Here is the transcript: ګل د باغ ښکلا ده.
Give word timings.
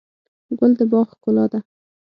ګل 0.57 0.71
د 0.77 0.81
باغ 0.91 1.07
ښکلا 1.13 1.45
ده. 1.51 1.59